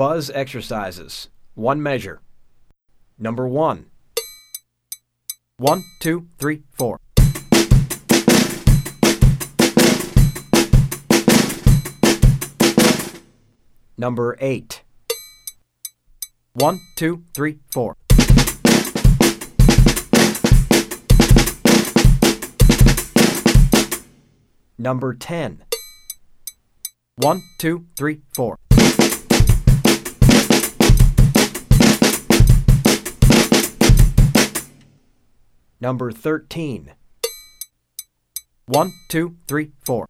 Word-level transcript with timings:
buzz 0.00 0.30
exercises. 0.30 1.28
One 1.54 1.82
measure. 1.82 2.22
Number 3.18 3.46
one. 3.46 3.84
One, 5.58 5.84
two, 6.00 6.26
three, 6.38 6.62
four. 6.72 6.96
Number 13.98 14.38
eight. 14.40 14.82
One, 16.54 16.80
two, 16.96 17.24
three, 17.34 17.58
four. 17.70 17.94
Number 24.78 25.12
10. 25.12 25.64
One, 27.16 27.42
two, 27.58 27.84
three, 27.98 28.22
four. 28.34 28.56
Number 35.80 36.12
13. 36.12 36.92
One, 38.66 38.92
two, 39.08 39.36
three, 39.48 39.72
four. 39.84 40.06